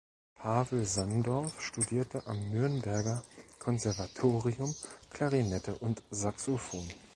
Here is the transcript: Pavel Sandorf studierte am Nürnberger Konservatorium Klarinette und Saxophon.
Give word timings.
Pavel 0.39 0.85
Sandorf 0.87 1.61
studierte 1.61 2.25
am 2.25 2.49
Nürnberger 2.49 3.23
Konservatorium 3.59 4.73
Klarinette 5.11 5.75
und 5.75 6.01
Saxophon. 6.09 6.87